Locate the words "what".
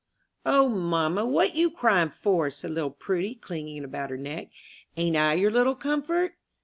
1.27-1.53